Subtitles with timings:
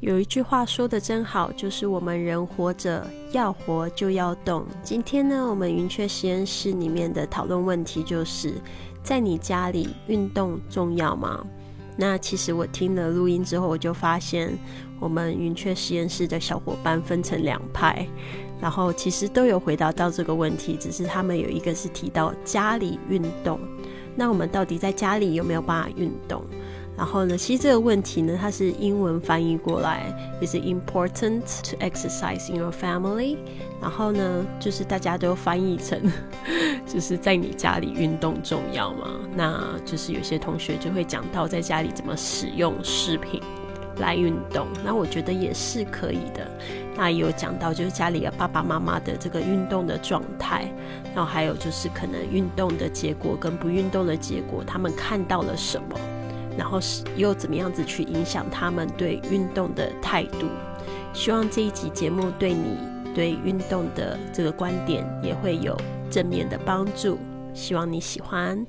[0.00, 4.64] 有一句话说的真好，就是我们人活着要活就要动。
[4.80, 8.54] 今天呢，我们云雀实验室里面的讨论问题就是，
[9.02, 11.44] 在你家里运动重要吗？
[11.96, 14.56] 那其实我听了录音之后，我就发现
[15.00, 18.06] 我们云雀实验室的小伙伴分成两派，
[18.60, 23.58] 然后其实都有回答到这个问题，只是他们有一个是提到家里运动，
[24.14, 26.44] 那我们到底在家里有没有办法运动？
[26.98, 30.12] 然后呢，其实这个问题呢，它是英文翻译过来
[30.42, 33.36] ，，is important to exercise in your family。
[33.80, 36.02] 然后呢，就是大家都翻译成，
[36.84, 39.06] 就是在你家里运动重要吗？
[39.36, 43.40] 那就是有些同学就会讲到在家里怎么使用饰品
[43.98, 44.66] 来运动。
[44.84, 46.50] 那我觉得也是可以的。
[46.96, 50.68] 那也有讲到就是家里的爸爸妈妈的这个运动的状态，
[51.14, 55.96] 然后还有就是可能运动的结果跟不运动的结果，他们看到了什么。
[56.58, 60.48] 然后是又怎么样子去影响他们对运动的态度？
[61.14, 62.76] 希望这一集节目对你
[63.14, 67.16] 对运动的这个观点也会有正面的帮助。
[67.54, 68.66] 希望你喜欢。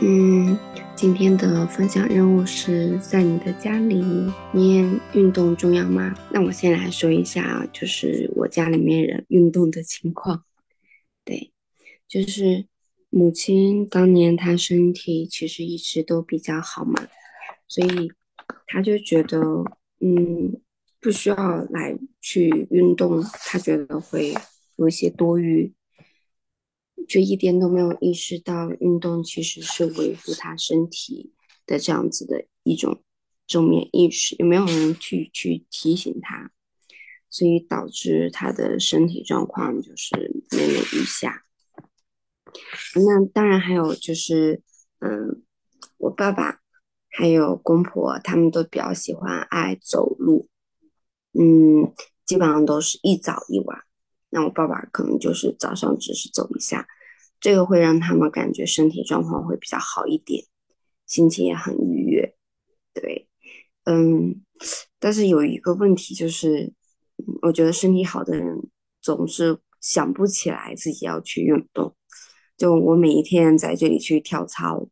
[0.00, 0.56] 嗯，
[0.94, 4.04] 今天的分享任务是在你的家里
[4.52, 6.14] 面运动重要吗？
[6.30, 10.44] 那我先来说一下，就是我家里面人运动的情况。
[11.24, 11.52] 对，
[12.06, 12.66] 就是。
[13.10, 17.08] 母亲当年她身体其实一直都比较好嘛，
[17.66, 18.12] 所以
[18.66, 19.40] 她就觉得，
[20.00, 20.60] 嗯，
[21.00, 21.36] 不需要
[21.70, 24.34] 来去运动，她觉得会
[24.76, 25.72] 有一些多余，
[27.08, 31.32] 就一点都没有意识到运动其实是维护她身体
[31.64, 33.02] 的这样子的一种
[33.46, 36.50] 正面意识，也没有人去去提醒她，
[37.30, 41.46] 所以导致她的身体状况就是每每愈下。
[42.94, 44.62] 那当然还有就是，
[45.00, 45.42] 嗯，
[45.96, 46.60] 我爸爸
[47.10, 50.48] 还有公婆，他们都比较喜欢爱走路，
[51.32, 51.92] 嗯，
[52.24, 53.80] 基本上都是一早一晚。
[54.30, 56.86] 那我爸爸可能就是早上只是走一下，
[57.40, 60.44] 这个会让他们感觉身体状况会比较好一点，
[61.06, 62.34] 心情也很愉悦。
[62.92, 63.28] 对，
[63.84, 64.42] 嗯，
[64.98, 66.72] 但是有一个问题就是，
[67.42, 68.68] 我觉得身体好的人
[69.00, 71.94] 总是想不起来自己要去运动。
[72.58, 74.88] 就我每一天在这里去跳操，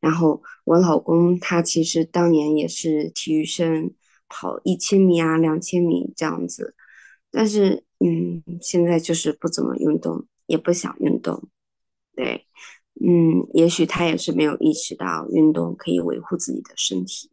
[0.00, 3.92] 然后我老公他其实当年也是体育生，
[4.26, 6.74] 跑一千米啊、两千米这样子，
[7.30, 11.50] 但是嗯，现在就是不怎么运动，也不想运动，
[12.16, 12.46] 对，
[13.06, 17.30] 嗯，也许他也是没有意识到运动可以维护自己的身体。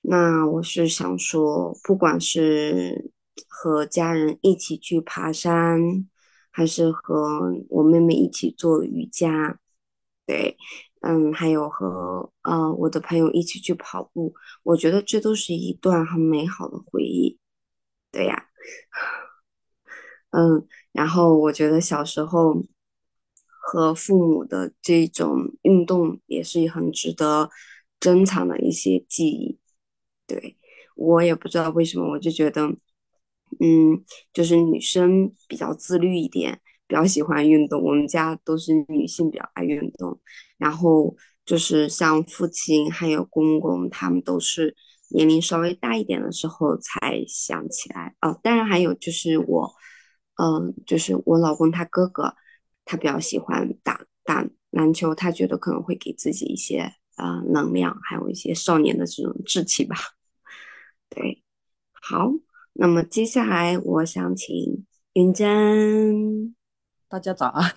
[0.00, 3.12] 那我是想说，不管是
[3.46, 6.08] 和家人一起去爬山。
[6.56, 9.58] 还是和我妹妹一起做瑜伽，
[10.24, 10.56] 对，
[11.00, 14.32] 嗯，还有和呃我的朋友一起去跑步，
[14.62, 17.40] 我觉得这都是一段很美好的回忆，
[18.12, 18.46] 对呀，
[20.30, 22.62] 嗯，然后我觉得小时候
[23.58, 27.50] 和父母的这种运动也是很值得
[27.98, 29.58] 珍藏的一些记忆，
[30.24, 30.56] 对
[30.94, 32.76] 我也不知道为什么，我就觉得。
[33.60, 37.82] 嗯，就是女生比较自律一点，比较喜欢运动。
[37.82, 40.20] 我们家都是女性比较爱运动，
[40.58, 44.74] 然后就是像父亲还有公公，他们都是
[45.10, 48.14] 年龄稍微大一点的时候才想起来。
[48.20, 49.72] 哦，当然还有就是我，
[50.42, 52.34] 嗯，就是我老公他哥哥，
[52.84, 59.96] 他比较喜欢打打篮球，他觉得可能会给自己一些呃能量，还有一些少年的这种志气吧。
[61.08, 61.42] 对，
[61.92, 62.32] 好。
[62.76, 66.56] 那么接下来，我想请云珍。
[67.08, 67.72] 大家早安。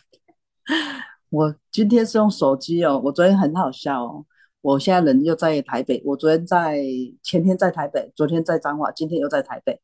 [1.30, 3.00] 我今天是用手机哦。
[3.06, 4.26] 我昨天很好笑哦。
[4.62, 6.02] 我现在人又在台北。
[6.04, 6.82] 我昨天在
[7.22, 9.80] 前天在台北，昨天在彰化，今天又在台北。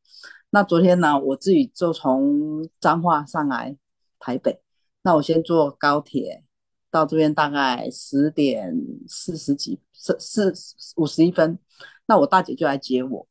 [0.50, 3.78] 那昨天呢，我自己就从彰化上来
[4.18, 4.62] 台北。
[5.03, 6.44] 那我先坐高铁
[6.90, 8.75] 到这边，大概十点
[9.07, 10.52] 四十几，四四
[10.96, 11.59] 五十一分。
[12.08, 13.28] 那我大姐就来接我。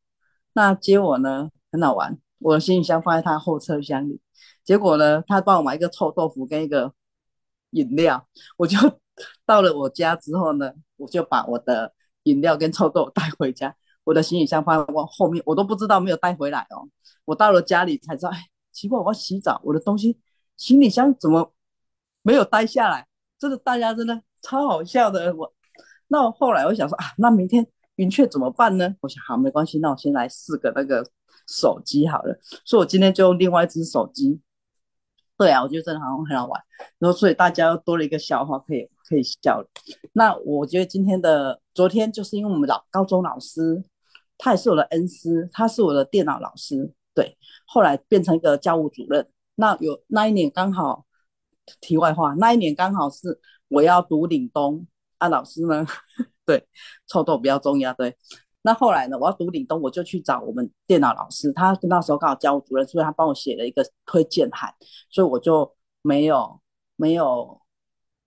[0.53, 1.51] 那接我呢？
[1.73, 4.21] 很好玩，我的行李箱放在他后车厢里，
[4.63, 6.93] 结果呢，他帮我买一个臭豆腐跟一个
[7.71, 8.29] 饮料，
[8.59, 8.77] 我就
[9.47, 13.75] 到了我家之后呢，我就把我的饮料跟臭豆带回家，
[14.05, 16.87] 我的行李箱放在我后面，我都不知道没有带回来哦。
[17.25, 18.39] 我到了家里才知道，哎，
[18.71, 20.19] 奇怪，我要洗澡，我的东西
[20.59, 21.55] 行李箱怎么
[22.21, 23.07] 没有带下来？
[23.39, 25.35] 真的，大家真的超好笑的。
[25.35, 25.51] 我
[26.09, 28.95] 那我后来我想说啊，那明天云雀怎么办呢？
[29.01, 31.09] 我想好没关系，那我先来试个那个。
[31.49, 34.41] 手机好了，所以我今天就用另外一只手机。
[35.39, 36.62] 对啊，我觉得真的好像很好玩。
[36.99, 39.67] 然后，所以大家又多了一个笑话可以可以笑了。
[40.12, 43.83] 那我觉得今天的昨天就是因为我们老高中老师，
[44.39, 47.37] 他也是我的恩师，他是我的电脑老师，对，
[47.67, 49.27] 后来变成一个教务主任。
[49.56, 51.06] 那有那一年刚好，
[51.81, 54.87] 题外话，那一年刚好是我要读岭东
[55.19, 55.85] 啊，老师呢，
[56.47, 56.69] 对，
[57.09, 58.17] 臭豆比较重要，对。
[58.64, 64.73] 那后来呢，我要读岭东，我就去找我们电脑老师，他那时候刚好教务主任，所以他帮我写了一个推荐函，
[65.11, 66.61] 所以我就没有
[66.97, 67.61] 没有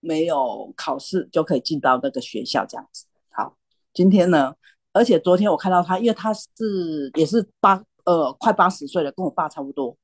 [0.01, 3.05] 没有考试就可以进到那个学校这样子。
[3.31, 3.55] 好，
[3.93, 4.53] 今天呢，
[4.91, 9.97] 而且昨天我看到他，因为他是也是八呃快八十岁了，跟我爸差不多。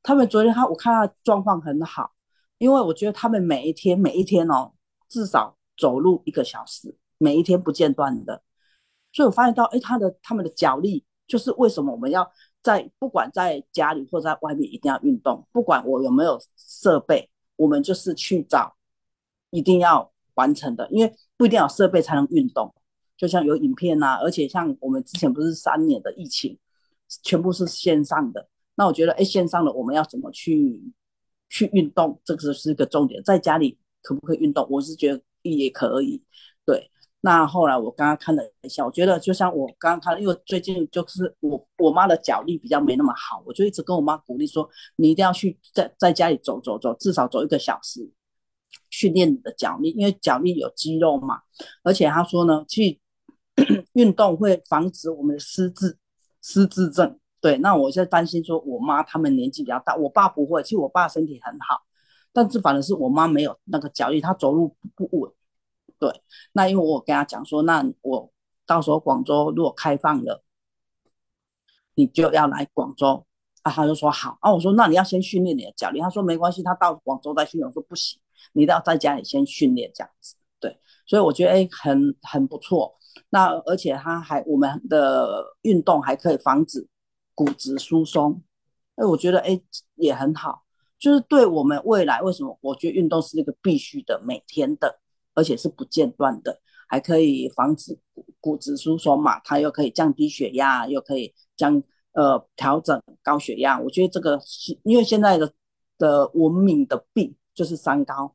[0.00, 2.12] 他们昨天他我看他状况很好，
[2.58, 4.72] 因为我觉得他们每一天每一天哦，
[5.08, 8.42] 至少走路一个小时，每一天不间断的。
[9.12, 12.28] 所以我发现到，哎，他的他们的脚力，就是为什么我们要
[12.62, 18.74] 在不管在家里或在外面一定要运动，不管我有没有设备，我们就是去找
[19.50, 22.74] 一定要完成的，因为不一定要设备才能运动。
[23.16, 26.58] 就像有影片呐，而且像我们之前不是三年的疫情，
[27.22, 28.48] 全部是线上的。
[28.74, 30.82] 那我觉得，哎，线上的我们要怎么去
[31.48, 33.22] 去运动，这个是一个重点。
[33.22, 34.66] 在家里可不可以运动？
[34.70, 36.20] 我是觉得也可以，
[37.24, 48.10] 那后来我刚刚看了一下，我觉得就像我刚刚看，因为最近就是我我妈的脚力比较没那么好，我就一直跟我妈鼓励说，你一定要去在在家里走走走，至少走一个小时，
[48.90, 51.42] 训练你的脚力，因为脚力有肌肉嘛。
[51.84, 53.00] 而且他说呢，去
[53.94, 55.96] 运动会防止我们的失智
[56.42, 57.20] 失智症。
[57.40, 61.82] 对，那我在担心说，我妈他们年纪比较大，我爸不会，其实我爸身体很好，
[62.32, 65.30] 但是反正是我妈没有那个脚力，她走路不稳。
[66.02, 66.10] 对，
[66.52, 68.28] 那因为我跟他讲说，那我
[68.66, 70.42] 到时候广州如果开放了，
[71.94, 73.24] 你就要来广州
[73.62, 73.70] 啊。
[73.70, 74.52] 他就说好啊。
[74.52, 76.00] 我说那你要先训练你的脚力。
[76.00, 77.68] 他说没关系，他到广州再训练。
[77.68, 78.20] 我说不行，
[78.52, 80.34] 你都要在家里先训练这样子。
[80.58, 80.76] 对，
[81.06, 82.98] 所以我觉得哎，很很不错。
[83.30, 86.88] 那而且他还我们的运动还可以防止
[87.32, 88.42] 骨质疏松。
[88.96, 89.60] 哎，我觉得哎
[89.94, 90.64] 也很好，
[90.98, 94.98] 就是对我们未来为什么我觉得运动是一个必须的，每天的。
[95.34, 101.82] 而且是不间断的，还可以防止骨骨质疏松嘛，它又可以降低血压，又可以降
[102.12, 103.78] 呃调整高血压。
[103.80, 105.52] 我觉得这个是因为现在的
[105.98, 108.34] 的文明的病就是三高，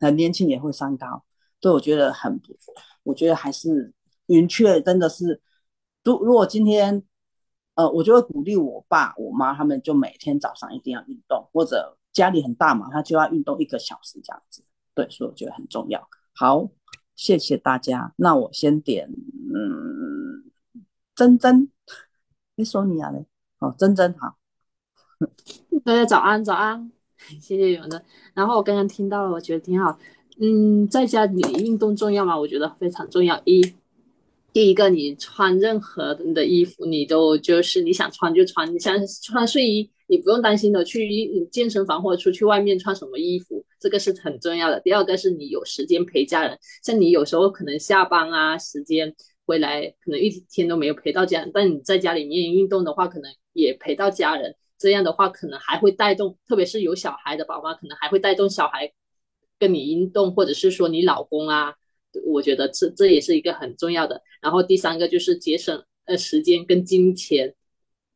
[0.00, 1.24] 很年轻也会三高，
[1.60, 2.74] 所以我觉得很不错。
[3.02, 3.92] 我觉得还是
[4.26, 5.40] 云雀真的是，
[6.04, 7.02] 如如果今天
[7.74, 14.64] 呃，我就会鼓励我爸我妈他们就每天早上一定要运动，或者家里很大嘛，他就要运动一个小时这样子。
[14.98, 16.08] 对，所以我觉得很重要。
[16.34, 16.68] 好，
[17.14, 18.12] 谢谢大家。
[18.16, 20.50] 那我先点，嗯，
[21.14, 21.70] 珍珍，
[22.56, 23.24] 你说你啊嘞？
[23.60, 24.36] 哦，珍珍好。
[25.84, 26.90] 大家早安，早安，
[27.40, 28.04] 谢谢永的。
[28.34, 29.96] 然后我刚刚听到了，我觉得挺好。
[30.40, 32.36] 嗯，在家里运动重要吗？
[32.36, 33.40] 我觉得非常重要。
[33.44, 33.62] 一
[34.52, 44.80] 第一个，你穿任何的衣服，你都就是你想穿就穿，你想穿睡衣，你不用担心的去健身房或者出去外面穿什么衣服，这个是很重要的。
[44.80, 49.14] 第二个是你有时间陪家人，像你有时候可能下班啊，时间
[49.46, 54.54] 回来可能一天都没有陪到家人，但你在家里面运动的话，可能也陪到家人。
[54.78, 58.92] 这样的话，可能还会带动，特别是有小孩的宝妈，可能还会带动小孩
[59.58, 61.74] 跟你运动，或者是说你老公啊。
[62.24, 64.22] 我觉得这这也是一个很重要的。
[64.40, 67.54] 然后第三个就是节省呃时间跟金钱，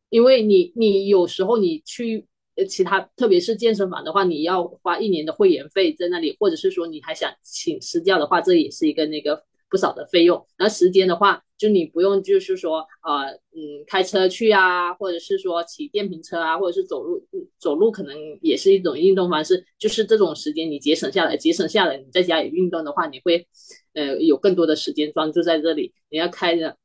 [0.09, 9.45] 因为你你有时候你去呃其他特别是健身房的话，你要花一年的会员费在那里，或者是说你还想请私教的话，这也是一个那个。
[9.73, 17.27] 不少的费用，然后时间的话，就你不用就是说，呃，嗯，开车去啊，或者是说骑电瓶车啊，或者是走路，
[17.59, 19.65] 走路可能也是一种运动方式。
[19.79, 23.47] 就是这种时间你节省下来，节省下来，你在家里运动的话，你会，
[23.95, 25.95] 呃，有更多的时间专注在这里。
[26.11, 26.77] 你要开着，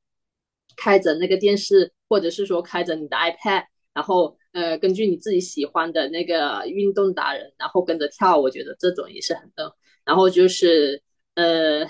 [0.78, 9.76] 开着那个电视，或者是说开着你的 iPad，然后，呃，根据你自己喜欢的那个运动达人，然后跟着跳，我觉得这种也是很的。
[10.04, 11.02] 然后就是，
[11.36, 11.88] 呃。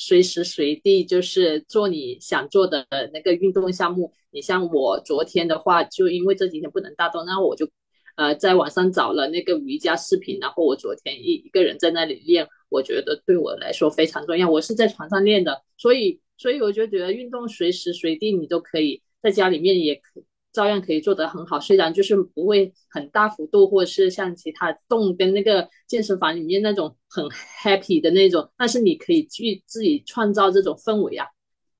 [0.00, 4.12] 随时随地就是做你想做的那个运动项目。
[4.30, 7.68] 你像我昨天的话，就因为这几天不能大动，那我就
[8.14, 14.48] 呃在网上找了那个瑜伽视频，然后我昨天一一个人在那里练，我觉得对我来说非常重要。
[14.48, 20.22] 我是在床上练的，所以所以我就觉得运动随时随地你都可以在家里面也可。
[20.58, 27.24] 照样可以做得很好，虽然就是不会很大幅度，或者是像其他动跟那个健身房里面那种很
[27.62, 31.28] happy 的那种，但是你可以去自己创造这种氛围啊。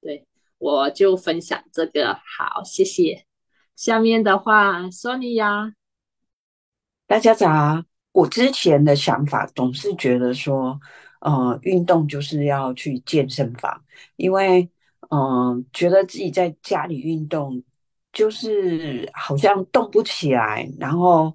[0.01, 0.25] 对，
[0.59, 3.25] 我就分享这个，好，谢谢。
[3.75, 5.73] 下面的话，Sony 呀，
[7.09, 7.83] 大家早。
[8.13, 10.81] 我之前的想法总是觉得说，
[11.21, 14.71] 呃，运动就是要去健身房，因为
[15.11, 17.63] 嗯，觉得自己在家里运动
[18.19, 21.33] 就是好像动不起来，然后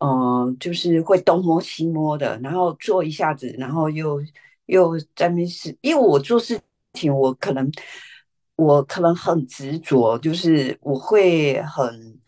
[0.00, 4.20] 嗯，就是会东摸西摸的，然后做一下子，然后又
[4.66, 6.60] 又在那是，因为我做事
[6.92, 7.72] 情，我可能
[8.56, 12.20] 我可能很执着，就是我会很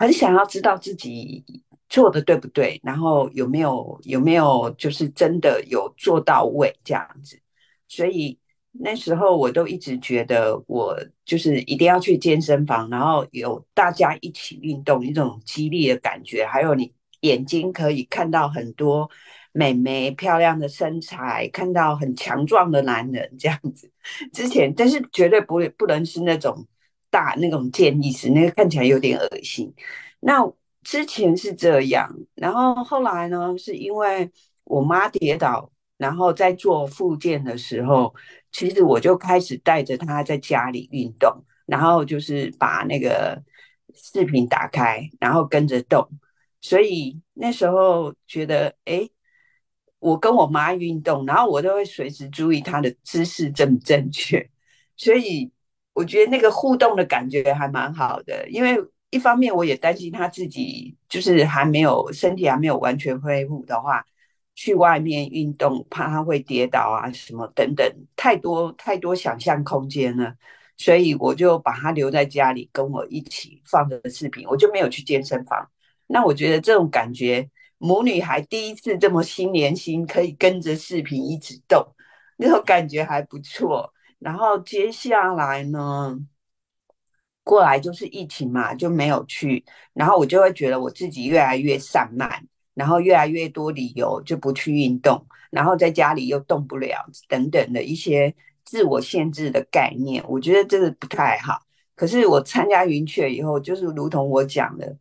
[0.00, 1.44] 很想要知道自己。
[1.86, 2.80] 做的对不对？
[2.82, 7.38] 然后有没有有没有就是真的有做到位这样子？
[7.86, 8.36] 所以
[8.80, 19.08] 那时候我都一直觉得我就是一定要去健身房，然后有大家一起运动，一种激励的感觉，还有你眼睛可以看到很多
[19.52, 23.90] 美眉漂亮的身材，看到很强壮的男人这样子。
[24.32, 26.66] 之前但是绝对不会不能是那种
[27.10, 29.72] 大那种健力士，那个看起来有点恶心。
[30.20, 30.52] 那。
[30.86, 34.30] 之前是这样，然后后来呢，是因为
[34.64, 38.14] 我妈跌倒，然后在做复健的时候，
[38.52, 43.42] 其实我就开始带着他在家里运动，然后就是把那个
[43.94, 46.08] 视频打开，然后跟着动。
[46.60, 49.08] 所以那时候觉得，哎，
[49.98, 54.50] 我跟我妈运动，然后我都会随时注意她的姿势正不正确。
[54.96, 55.50] 所以
[55.92, 58.78] 我觉得那个互动的感觉还蛮好的，因为。
[59.10, 64.04] 一方面，我也担心他自己就是还没有身体还没有完全恢复的话，
[64.54, 70.34] 去外面运动，怕他会跌倒啊什么等等，太多太多想象空间了，
[70.76, 75.68] 所以我就把他留在家里跟我一起放着视频，我就没有去健身房。
[76.06, 81.84] 那我觉得这种感觉，母女还第一次这么心连心，可以跟着视频一直动，
[82.36, 83.92] 那种感觉还不错。
[84.18, 86.18] 然后接下来呢？
[87.42, 92.42] 过来就是疫情嘛，就没有去，然后我就会觉得我自己越来越散漫，
[92.74, 101.60] 然后越来越多理由就不去运动，然后在家里又动不了，等等的一些自我限制的概念，我觉得这个不太好。
[101.94, 104.96] 可是我参加云雀以后，就是如同我讲的，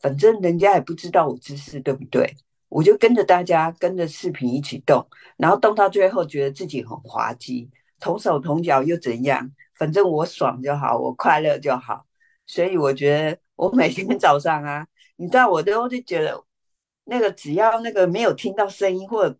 [0.00, 2.30] 反正人家也不知道我姿势对不对，
[2.68, 5.06] 我就跟着大家跟着视频一起动，
[5.38, 9.50] 然后动到最后觉得自己很滑稽，同手同脚又怎样？
[9.74, 12.04] 反正我爽就好，我快乐就好，
[12.46, 16.42] 所以我觉得我每天早上啊，你知道，我都就觉得
[17.06, 19.38] 那个只要那个没有听到声音，或者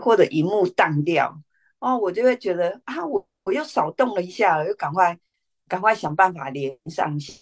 [0.00, 1.42] 或者荧幕淡掉
[1.80, 5.18] 哦，我就会觉得啊，我我又少动了一下，又赶快
[5.66, 7.32] 赶快想办法连上去。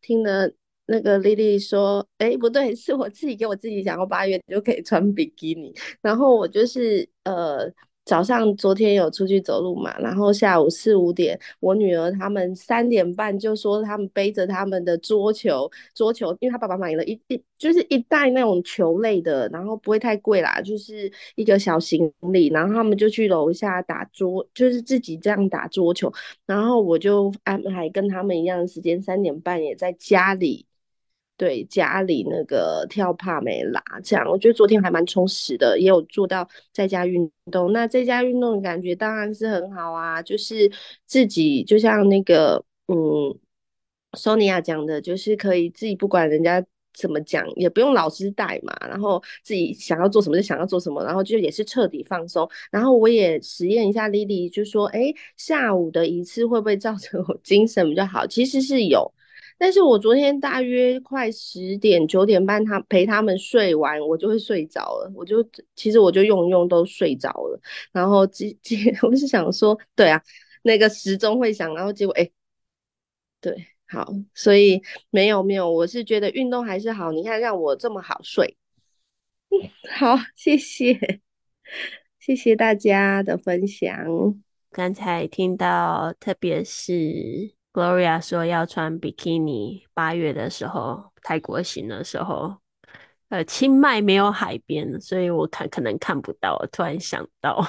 [0.00, 0.52] 听了
[0.86, 7.72] 那个丽丽说，哎，不对，是我自己给我自己讲，我八月就可以穿比基尼，然后我就是呃。
[8.04, 26.12] 早上昨天有出去走路嘛，然后下午四五点，我女儿他们三点半就说他们背着他们的桌球，桌球，因为他爸爸买了一一就是一袋那种球类的，然后不会太贵啦，就是一个小行李，然后他们就去楼下打桌，就是自己这样打桌球，
[26.44, 30.66] 然后我就安排跟他们一样的时间，三点半也在家里。
[31.36, 37.72] 对家里那个跳帕梅拉，这样我觉得昨天还蛮充实的，也有做到在家运动。
[37.72, 40.70] 那在家运动的感觉当然是很好啊，就是
[41.06, 42.94] 自己就像那个嗯
[44.12, 52.48] ，Sonia 讲的，就是可以自己不管人家怎么讲，也不用老师带嘛，然后自己想要做什么就想要做什么，然后就也是彻底放松。
[52.70, 58.24] 然后我也实验一下，Lily 就说，哎，下午的一次会不会造成我精神比较好？
[58.26, 59.12] 其实是有。
[59.62, 65.12] 但是我昨天大约快十点九点半，他陪他们睡完，我就会睡着了。
[65.14, 65.36] 我就
[65.76, 67.60] 其实我就用用都睡着了。
[67.92, 70.20] 然后结结， 我是想说，对啊，
[70.62, 72.28] 那个时钟会响，然后结果哎，
[73.40, 73.54] 对，
[73.86, 77.12] 好，所以没有没有，我是觉得运动还是好。
[77.12, 78.56] 你看让我这么好睡，
[79.94, 80.98] 好，谢谢，
[82.18, 83.96] 谢谢大家的分享。
[84.72, 87.61] 刚才听到，特别是。
[87.72, 89.86] Gloria 说要穿比基尼。
[89.94, 92.54] 八月的时候，泰国行的时候，
[93.30, 96.62] 呃，清迈没有海边，所以我看可能看不到。
[96.70, 97.66] 突然想到，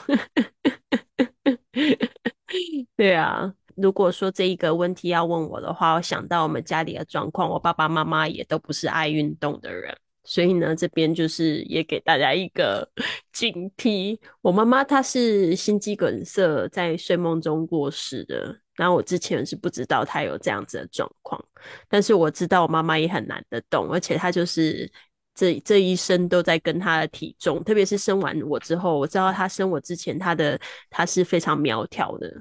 [2.97, 12.87] 对啊，如果说这一个问题要问我的话，我想到我们家里的状况，我爸爸妈妈也都不是爱运动的人，所以呢，这边就是也给大家一个
[13.31, 14.19] 警惕。
[14.41, 18.62] 我妈妈她是心肌梗塞，在睡梦中过世的。
[18.75, 21.43] 然后我之前是不知道他有这样子的状况，
[21.87, 24.91] 但是我知道我妈妈也很难得动，而且她就是
[25.35, 32.31] 这这一生都在跟她的体重，特别是生完我之后，我知道她生我之前，她的她是非常苗条的，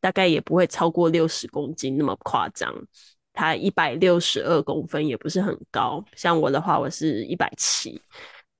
[0.00, 2.72] 大概也不会超过六十公斤那么夸张，
[3.32, 8.00] 她一百六十二公分也不是很高，像我的话，我是一百七，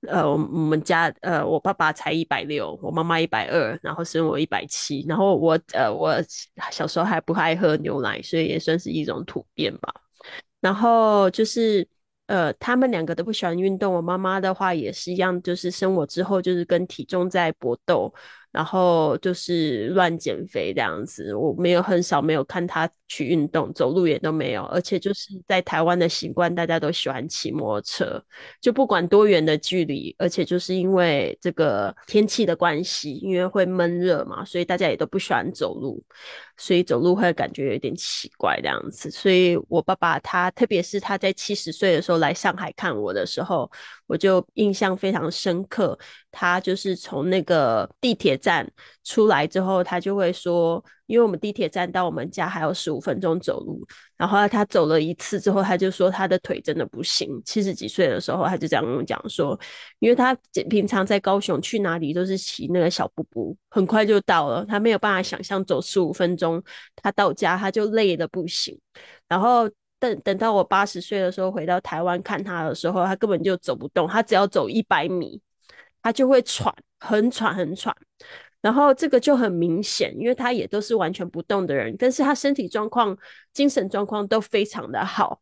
[0.07, 6.15] 呃，我们家呃，我爸爸才一百六，我妈妈一百二，然后生我一百七，然后我呃，我
[6.71, 9.93] 小时候还不爱喝牛奶，所以也算是一种突变吧。
[10.59, 11.87] 然后就是
[12.27, 18.13] 呃，他们两个都不喜欢运动，我妈妈的话也是一样，就是生我之后就是跟体重在搏斗。
[18.51, 24.63] 然后就是乱减肥这样子，我没有很少没有看他去运动，走路也都没有。
[24.65, 28.23] 而且就是在台湾的习惯，大家都喜欢骑摩托车，
[28.59, 30.13] 就不管多远的距离。
[30.17, 36.03] 而且就是因为这个天气的关系，因为会闷热嘛，所以大家也都不喜欢走路，
[36.57, 39.09] 所以走路会感觉有点奇怪这样子。
[39.09, 43.71] 所以我爸爸他，特别是他在七十岁的时候来上海看我的时候，
[44.07, 45.97] 我就印象非常深刻。
[46.33, 48.67] 他就是从那个地铁站
[49.03, 53.85] 出来之后，他就会说，因为我们地铁站到我们家还有十五分钟走路。
[54.17, 57.41] 然后他走了一次之后，他就说他的腿真的不行。
[57.45, 59.59] 七十几岁的时候，他就这样跟我讲说，
[59.99, 60.35] 因为他
[60.69, 64.65] 平常在高雄去哪里都是骑那个小布布，很快就到了。
[64.65, 66.61] 他没有办法想象走十五分钟，
[66.95, 68.77] 他到家他就累的不行。
[69.27, 69.69] 然后
[69.99, 75.41] 等等到我八十岁的时候回到台湾看他的时候，他根本就走不动，他只要走一百米。
[76.01, 77.95] 他就会喘，很喘，很喘，
[78.61, 83.17] 然后这个就很明显，因为他也都是完全不动的人，但是他身体状况、
[83.53, 85.41] 精神状况都非常的好。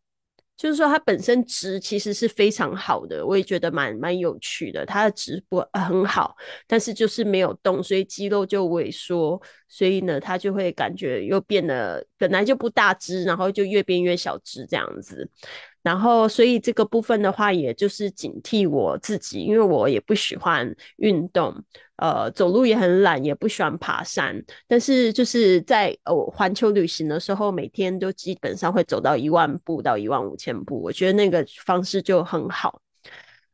[0.58, 4.86] 就是说，他本身值其实是非常好的，我也觉得蛮蛮有趣的。
[4.86, 6.36] 他的值不很好，
[6.68, 15.32] 但是就是没有动，所以肌肉就萎缩，所以呢，他就会感觉又变得本来就不大只，然后就越变越小只这样子。
[15.82, 21.56] 然后，所以这个部分的话，也就是警惕我自己，因为我也不喜欢运动。
[21.98, 24.42] 呃，走路也很懒，也不喜欢爬山。
[24.70, 32.82] 但是就是在呃环球旅行的时候，每天都基本上会走到一万步到一万五千步，我觉得那个方式就很好。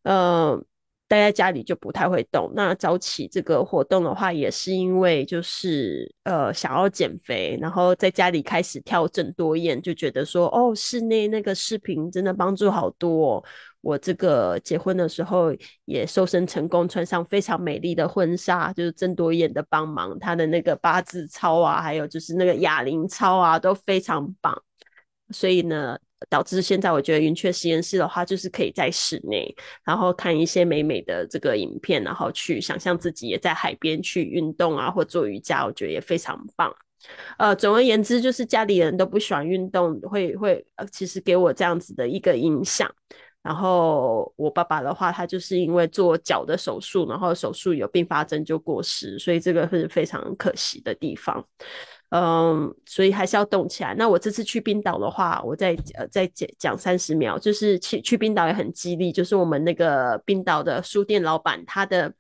[0.03, 0.63] 呃，
[1.15, 2.51] 待在家里就不太会动。
[2.55, 13.43] 那早起这个活动的话，也是因为就是呃想要减肥，然后在家里开始跳郑多燕，就觉得说哦，室内那个视频真的帮助好多。
[13.81, 24.59] 我这个结婚的时候也瘦身成功，穿上非常美丽的婚纱，就是郑多燕的帮忙，她的那个八字操啊，还有就是那个哑铃操啊，都非常棒。
[25.29, 25.97] 所以呢，
[26.29, 36.73] 导致现在我觉得云雀实验室的话，就是可以在室内，然后看一些美美的这个影片，然后去想象自己也在海边去运动啊，或做瑜伽，我觉得也非常棒。
[37.37, 42.91] 呃，总而言之，就是家里人都不喜欢运动，会会呃，其实给我这样子的一个影响。
[43.43, 51.45] 然后我爸爸的话，他就是因为做脚的手术，然后手术有并发症就过世，所以这个是非常可惜的地方。
[52.17, 53.93] 嗯，所以还是要动起来。
[53.95, 62.13] 那我这次去冰岛的话，我再呃再讲讲三十秒，就是去去冰岛也很激励，就是我们那个冰岛的书店老板，他的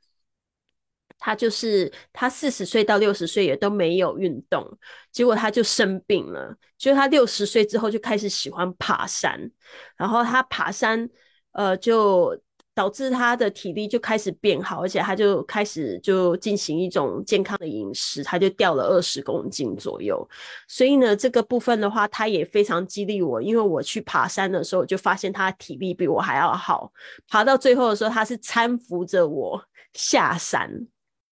[1.17, 4.77] 他就是他四十岁到六十岁也都没有运动，
[5.13, 9.49] 结果他就生病了，就是他六十岁之后就开始喜欢爬山。
[9.95, 11.09] 然后他爬山，
[11.53, 12.37] 呃，就
[12.75, 20.27] 导致他的体力就开始变好，而且他就开始就进行一种健康的饮食，他就掉了二十公斤左右。
[20.67, 26.91] 所以呢，这个部分的话，他也非常激励我，因为我去爬山的时候，就发现他体力比我还要好，
[27.29, 30.69] 爬到最后的时候，他是搀扶着我下山。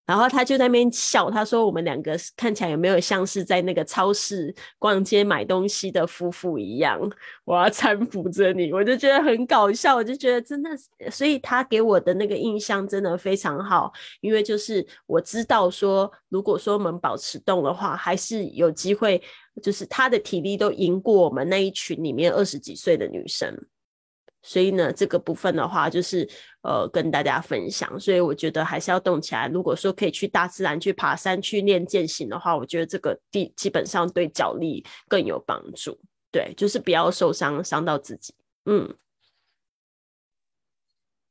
[0.05, 6.99] 然后他就在那边笑，他说：“我们两个看起来有没有像是在那个超市逛街买东西的夫妇一样？
[7.45, 10.69] 我要搀扶着你，我就觉得很搞笑，我就觉得真的，
[11.09, 19.21] 所以他给我的那个印象真的非常好，因为就是我知道说，如果说我们保持动的话，还是有机会，
[19.61, 23.57] 就是他的体力都赢过我们那一群里面二十几岁的女生。”
[24.43, 26.29] 所以呢，这个部分的话，就是
[26.63, 27.97] 呃跟大家分享。
[27.97, 29.47] 所以我觉得还是要动起来。
[29.47, 35.97] 如果说可以去大自然去爬山、去练健行的话，我觉得这个地基本上对脚力更有帮助。
[36.29, 38.35] 对，就是不要受伤，伤到自己。
[38.65, 38.93] 嗯，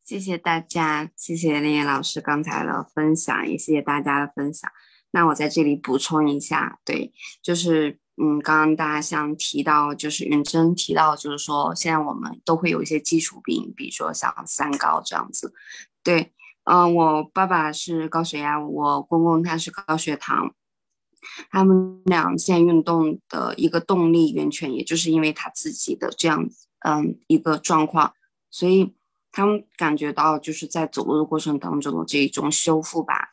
[0.04, 4.70] 谢谢大家，谢谢林岩老师刚才的分享，也谢谢大家的分享。
[5.10, 8.01] 那我在这里补充一下，对，就是。
[8.18, 15.54] 嗯，刚刚大家像提到，就是云珍提到，就是说现在我们都会有一些基础病，比如说像三高这样子。
[16.02, 16.30] 对，
[16.64, 20.54] 嗯，我爸爸是高血压，我公公他是高血糖，
[21.50, 26.46] 他们俩现在运动的一个动力源泉，也就是因为他自己的这样
[26.80, 28.12] 嗯一个状况，
[28.50, 28.94] 所以
[29.30, 33.30] 他们感觉到就是在走路的过程当中的这一种修复吧。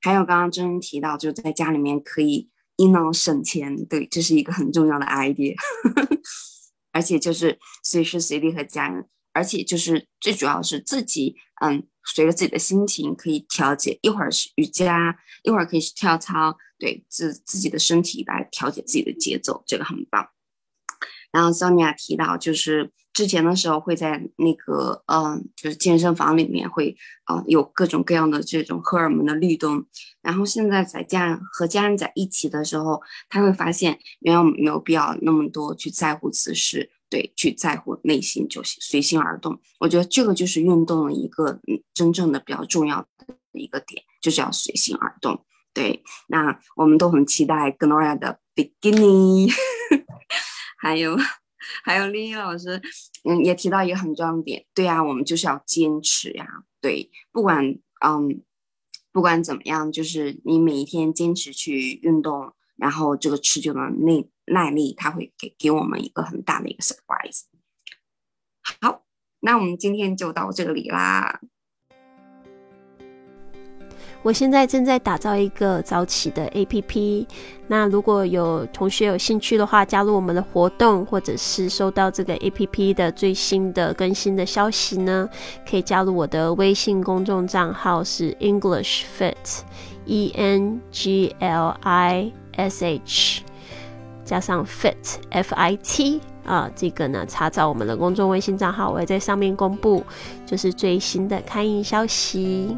[0.00, 2.50] 还有刚刚真真提到，就在家里面可以。
[2.80, 5.54] 一呢省钱，对，这是一个很重要的 idea，
[6.92, 20.30] 而且就是随时随地和家人而且就是最主要是自己，嗯，随着自己的心情可以调节，一会儿是瑜伽，一会儿可以是跳操，对自自己的身体来调节自己的节奏，这个很棒。
[21.32, 22.90] 然后 Sonia 提到，就是
[23.20, 29.84] 之前的时候会在那个，嗯，就是健身房里面会，啊，有各种各样的这种荷尔蒙的律动。
[30.22, 36.90] 然后现在在家和家人在一起的时候，他会发现，原来我们没有必要那么多去在乎姿势。
[37.10, 39.60] 对，去在乎内心就行随心而动。
[39.80, 45.44] 我觉得这个就是运动的一个嗯，真正的比较重要的一个点，就是要随心而动。
[45.74, 49.52] 对，那我们都很期待 Gloria 的 Beginning，
[50.80, 51.18] 还有
[51.82, 52.80] 还有丽丽老师，
[53.24, 54.64] 嗯，也提到一个很重要的点。
[54.74, 56.46] 对呀，我们就是要坚持呀。
[56.80, 58.42] 对，不管嗯，
[59.12, 64.30] 不管怎么样，就是你每一天坚持去运动，然后这个持久的内。
[64.52, 67.42] 耐力，它会给给我们一个很大的一个 surprise。
[68.80, 69.04] 好，
[69.42, 71.40] 那我们今天就到这里啦。
[74.22, 77.26] 我现在正在打造一个早起的 APP，
[77.66, 85.26] 那如果有同学有兴趣的话，加入我们的活动，或者是收到这个 APP 的最新的更新的消息呢，
[85.68, 93.42] 可以加入我的微信公众账号是 English Fit，E N G L I S H。
[94.22, 94.94] 加上 fit
[95.30, 100.04] f i t 啊，这个呢，查找我们的公众微信账号，我会在上面公布，
[100.46, 102.76] 就是最新的开营消息。